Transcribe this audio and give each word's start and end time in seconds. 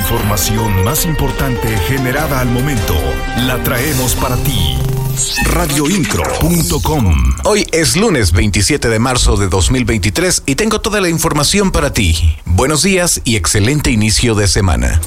información 0.00 0.82
más 0.82 1.04
importante 1.04 1.68
generada 1.86 2.40
al 2.40 2.48
momento 2.48 2.94
la 3.46 3.62
traemos 3.62 4.14
para 4.14 4.36
ti. 4.36 4.78
Radioincro.com 5.44 7.34
Hoy 7.44 7.66
es 7.72 7.96
lunes 7.96 8.32
27 8.32 8.88
de 8.88 8.98
marzo 8.98 9.36
de 9.36 9.48
2023 9.48 10.44
y 10.46 10.54
tengo 10.54 10.80
toda 10.80 11.00
la 11.00 11.10
información 11.10 11.70
para 11.70 11.92
ti. 11.92 12.16
Buenos 12.46 12.82
días 12.82 13.20
y 13.24 13.36
excelente 13.36 13.90
inicio 13.90 14.34
de 14.34 14.48
semana. 14.48 15.00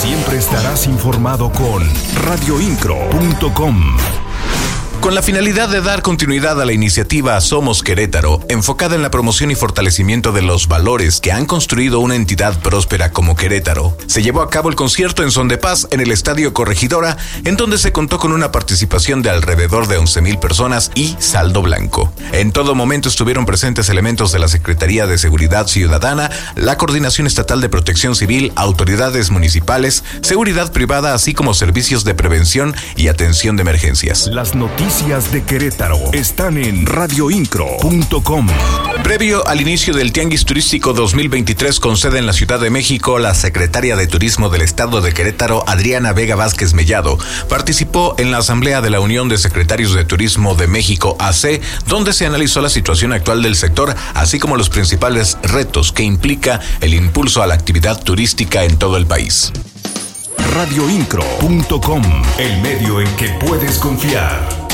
Siempre 0.00 0.38
estarás 0.38 0.86
informado 0.86 1.52
con 1.52 1.84
radioincro.com. 2.24 3.96
Con 5.06 5.14
la 5.14 5.22
finalidad 5.22 5.68
de 5.68 5.80
dar 5.82 6.02
continuidad 6.02 6.60
a 6.60 6.64
la 6.64 6.72
iniciativa 6.72 7.40
Somos 7.40 7.84
Querétaro, 7.84 8.40
enfocada 8.48 8.96
en 8.96 9.02
la 9.02 9.10
promoción 9.12 9.52
y 9.52 9.54
fortalecimiento 9.54 10.32
de 10.32 10.42
los 10.42 10.66
valores 10.66 11.20
que 11.20 11.30
han 11.30 11.46
construido 11.46 12.00
una 12.00 12.16
entidad 12.16 12.58
próspera 12.58 13.12
como 13.12 13.36
Querétaro, 13.36 13.96
se 14.08 14.24
llevó 14.24 14.42
a 14.42 14.50
cabo 14.50 14.68
el 14.68 14.74
concierto 14.74 15.22
en 15.22 15.30
Son 15.30 15.46
de 15.46 15.58
Paz 15.58 15.86
en 15.92 16.00
el 16.00 16.10
Estadio 16.10 16.52
Corregidora, 16.52 17.18
en 17.44 17.54
donde 17.54 17.78
se 17.78 17.92
contó 17.92 18.18
con 18.18 18.32
una 18.32 18.50
participación 18.50 19.22
de 19.22 19.30
alrededor 19.30 19.86
de 19.86 19.96
11.000 19.96 20.40
personas 20.40 20.90
y 20.96 21.14
saldo 21.20 21.62
blanco. 21.62 22.12
En 22.32 22.50
todo 22.50 22.74
momento 22.74 23.08
estuvieron 23.08 23.46
presentes 23.46 23.88
elementos 23.88 24.32
de 24.32 24.40
la 24.40 24.48
Secretaría 24.48 25.06
de 25.06 25.18
Seguridad 25.18 25.68
Ciudadana, 25.68 26.32
la 26.56 26.78
Coordinación 26.78 27.28
Estatal 27.28 27.60
de 27.60 27.68
Protección 27.68 28.16
Civil, 28.16 28.50
autoridades 28.56 29.30
municipales, 29.30 30.02
seguridad 30.22 30.72
privada, 30.72 31.14
así 31.14 31.32
como 31.32 31.54
servicios 31.54 32.02
de 32.02 32.16
prevención 32.16 32.74
y 32.96 33.06
atención 33.06 33.54
de 33.54 33.62
emergencias. 33.62 34.26
Las 34.26 34.56
noticias 34.56 34.95
noticias 34.96 35.30
de 35.30 35.44
Querétaro 35.44 35.98
están 36.14 36.56
en 36.56 36.86
radioincro.com. 36.86 38.46
Previo 39.02 39.46
al 39.46 39.60
inicio 39.60 39.92
del 39.92 40.10
Tianguis 40.10 40.46
Turístico 40.46 40.94
2023 40.94 41.80
con 41.80 41.98
sede 41.98 42.18
en 42.18 42.24
la 42.24 42.32
Ciudad 42.32 42.58
de 42.58 42.70
México, 42.70 43.18
la 43.18 43.34
secretaria 43.34 43.94
de 43.94 44.06
Turismo 44.06 44.48
del 44.48 44.62
Estado 44.62 45.02
de 45.02 45.12
Querétaro, 45.12 45.64
Adriana 45.66 46.14
Vega 46.14 46.34
Vázquez 46.34 46.72
Mellado, 46.72 47.18
participó 47.46 48.14
en 48.16 48.30
la 48.30 48.38
Asamblea 48.38 48.80
de 48.80 48.88
la 48.88 49.00
Unión 49.00 49.28
de 49.28 49.36
Secretarios 49.36 49.92
de 49.92 50.06
Turismo 50.06 50.54
de 50.54 50.66
México, 50.66 51.14
AC, 51.18 51.60
donde 51.86 52.14
se 52.14 52.24
analizó 52.24 52.62
la 52.62 52.70
situación 52.70 53.12
actual 53.12 53.42
del 53.42 53.56
sector, 53.56 53.94
así 54.14 54.38
como 54.38 54.56
los 54.56 54.70
principales 54.70 55.36
retos 55.42 55.92
que 55.92 56.04
implica 56.04 56.60
el 56.80 56.94
impulso 56.94 57.42
a 57.42 57.46
la 57.46 57.54
actividad 57.54 58.02
turística 58.02 58.64
en 58.64 58.78
todo 58.78 58.96
el 58.96 59.04
país 59.04 59.52
radioincro.com, 60.54 62.02
el 62.38 62.62
medio 62.62 63.02
en 63.02 63.16
que 63.16 63.28
puedes 63.40 63.76
confiar. 63.78 64.65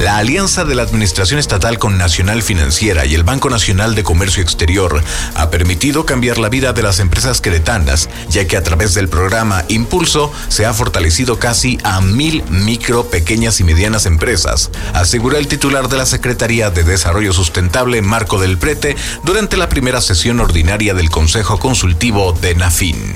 La 0.00 0.18
alianza 0.18 0.64
de 0.64 0.74
la 0.74 0.82
Administración 0.82 1.38
Estatal 1.38 1.78
con 1.78 1.96
Nacional 1.96 2.42
Financiera 2.42 3.06
y 3.06 3.14
el 3.14 3.22
Banco 3.22 3.48
Nacional 3.48 3.94
de 3.94 4.02
Comercio 4.02 4.42
Exterior 4.42 5.02
ha 5.34 5.50
permitido 5.50 6.04
cambiar 6.04 6.38
la 6.38 6.48
vida 6.48 6.72
de 6.72 6.82
las 6.82 6.98
empresas 6.98 7.40
queretanas, 7.40 8.08
ya 8.28 8.46
que 8.46 8.56
a 8.56 8.62
través 8.62 8.94
del 8.94 9.08
programa 9.08 9.64
Impulso 9.68 10.32
se 10.48 10.66
ha 10.66 10.74
fortalecido 10.74 11.38
casi 11.38 11.78
a 11.84 12.00
mil 12.00 12.42
micro, 12.50 13.08
pequeñas 13.08 13.60
y 13.60 13.64
medianas 13.64 14.04
empresas, 14.06 14.70
asegura 14.92 15.38
el 15.38 15.48
titular 15.48 15.88
de 15.88 15.96
la 15.96 16.06
Secretaría 16.06 16.70
de 16.70 16.82
Desarrollo 16.82 17.32
Sustentable, 17.32 18.02
Marco 18.02 18.40
del 18.40 18.58
Prete, 18.58 18.96
durante 19.22 19.56
la 19.56 19.68
primera 19.68 20.00
sesión 20.00 20.40
ordinaria 20.40 20.94
del 20.94 21.08
Consejo 21.08 21.58
Consultivo 21.58 22.32
de 22.32 22.54
NAFIN 22.56 23.14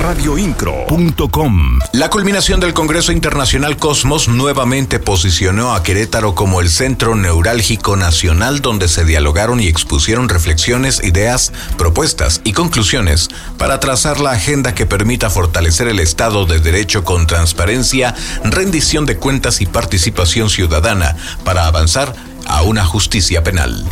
radioincro.com. 0.00 1.78
La 1.92 2.08
culminación 2.08 2.58
del 2.58 2.72
Congreso 2.72 3.12
Internacional 3.12 3.76
Cosmos 3.76 4.28
nuevamente 4.28 4.98
posicionó 4.98 5.74
a 5.74 5.82
Querétaro 5.82 6.34
como 6.34 6.60
el 6.60 6.70
centro 6.70 7.14
neurálgico 7.14 7.96
nacional 7.96 8.60
donde 8.60 8.88
se 8.88 9.04
dialogaron 9.04 9.60
y 9.60 9.68
expusieron 9.68 10.28
reflexiones, 10.28 11.02
ideas, 11.04 11.52
propuestas 11.76 12.40
y 12.44 12.52
conclusiones 12.52 13.28
para 13.58 13.78
trazar 13.78 14.20
la 14.20 14.32
agenda 14.32 14.74
que 14.74 14.86
permita 14.86 15.30
fortalecer 15.30 15.88
el 15.88 16.00
Estado 16.00 16.46
de 16.46 16.60
Derecho 16.60 17.04
con 17.04 17.26
transparencia, 17.26 18.14
rendición 18.44 19.06
de 19.06 19.16
cuentas 19.16 19.60
y 19.60 19.66
participación 19.66 20.48
ciudadana 20.48 21.16
para 21.44 21.66
avanzar 21.66 22.14
a 22.46 22.62
una 22.62 22.84
justicia 22.84 23.44
penal 23.44 23.84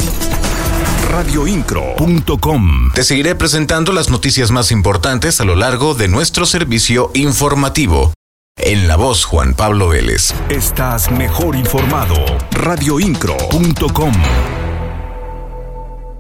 radioincro.com. 1.08 2.92
Te 2.94 3.02
seguiré 3.02 3.34
presentando 3.34 3.92
las 3.92 4.10
noticias 4.10 4.50
más 4.50 4.70
importantes 4.70 5.41
a 5.41 5.44
lo 5.44 5.56
largo 5.56 5.94
de 5.94 6.08
nuestro 6.08 6.46
servicio 6.46 7.10
informativo. 7.14 8.12
En 8.56 8.88
la 8.88 8.96
voz 8.96 9.24
Juan 9.24 9.54
Pablo 9.54 9.88
Vélez. 9.88 10.34
Estás 10.50 11.10
mejor 11.10 11.56
informado. 11.56 12.14
radioincro.com. 12.52 14.12